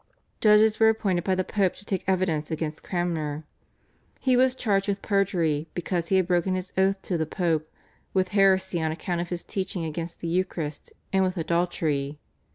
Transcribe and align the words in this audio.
Judges 0.39 0.79
were 0.79 0.89
appointed 0.89 1.23
by 1.23 1.35
the 1.35 1.43
Pope 1.43 1.75
to 1.75 1.85
take 1.85 2.03
evidence 2.07 2.49
against 2.49 2.81
Cranmer. 2.83 3.43
He 4.19 4.35
was 4.35 4.55
charged 4.55 4.87
with 4.87 5.03
perjury 5.03 5.67
because 5.75 6.07
he 6.07 6.15
had 6.15 6.25
broken 6.25 6.55
his 6.55 6.73
oath 6.75 6.99
to 7.03 7.19
the 7.19 7.27
Pope, 7.27 7.71
with 8.11 8.29
heresy 8.29 8.81
on 8.81 8.91
account 8.91 9.21
of 9.21 9.29
his 9.29 9.43
teaching 9.43 9.85
against 9.85 10.19
the 10.19 10.27
Eucharist, 10.27 10.91
and 11.13 11.23
with 11.23 11.37
adultery. 11.37 12.17